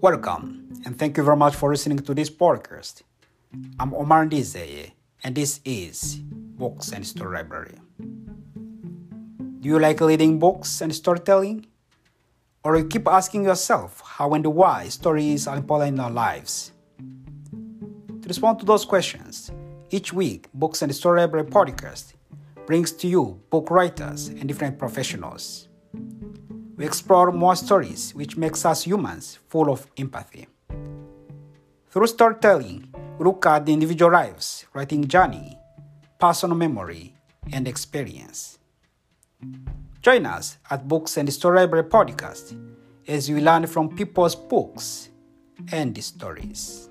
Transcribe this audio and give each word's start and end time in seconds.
Welcome, 0.00 0.68
and 0.84 0.98
thank 0.98 1.16
you 1.16 1.22
very 1.22 1.38
much 1.38 1.56
for 1.56 1.70
listening 1.70 2.00
to 2.00 2.12
this 2.12 2.28
podcast. 2.28 3.00
I'm 3.80 3.94
Omar 3.94 4.26
Dizeye, 4.26 4.92
and 5.24 5.34
this 5.34 5.60
is 5.64 6.16
Books 6.20 6.92
and 6.92 7.06
Story 7.06 7.38
Library. 7.38 7.76
Do 7.98 9.68
you 9.68 9.78
like 9.78 10.00
reading 10.00 10.38
books 10.38 10.82
and 10.82 10.94
storytelling? 10.94 11.64
Or 12.62 12.76
you 12.76 12.84
keep 12.84 13.08
asking 13.08 13.44
yourself 13.44 14.02
how 14.04 14.34
and 14.34 14.46
why 14.46 14.88
stories 14.88 15.46
are 15.46 15.56
important 15.56 15.94
in 15.94 16.00
our 16.00 16.10
lives? 16.10 16.72
To 17.00 18.28
respond 18.28 18.58
to 18.60 18.66
those 18.66 18.84
questions, 18.84 19.50
each 19.88 20.12
week, 20.12 20.48
Books 20.52 20.82
and 20.82 20.94
Story 20.94 21.20
Library 21.20 21.46
podcast 21.46 22.12
brings 22.66 22.92
to 22.92 23.08
you 23.08 23.40
book 23.48 23.70
writers 23.70 24.28
and 24.28 24.46
different 24.46 24.78
professionals. 24.78 25.68
We 26.76 26.84
explore 26.84 27.32
more 27.32 27.56
stories 27.56 28.14
which 28.14 28.36
makes 28.36 28.66
us 28.66 28.82
humans 28.84 29.38
full 29.48 29.70
of 29.70 29.86
empathy. 29.96 30.46
Through 31.88 32.08
storytelling, 32.08 32.92
we 33.18 33.24
look 33.24 33.46
at 33.46 33.64
the 33.64 33.72
individual 33.72 34.12
lives, 34.12 34.66
writing 34.74 35.08
journey, 35.08 35.58
personal 36.18 36.56
memory, 36.56 37.14
and 37.52 37.66
experience. 37.66 38.58
Join 40.02 40.26
us 40.26 40.58
at 40.70 40.86
Books 40.86 41.16
and 41.16 41.32
Story 41.32 41.60
Library 41.60 41.84
podcast 41.84 42.54
as 43.08 43.30
we 43.30 43.40
learn 43.40 43.66
from 43.66 43.96
people's 43.96 44.34
books 44.34 45.08
and 45.72 45.96
stories. 46.04 46.90